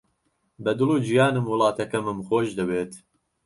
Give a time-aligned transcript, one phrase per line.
[0.63, 2.93] بە دڵ و گیانم وڵاتەکەمم خۆش دەوێت.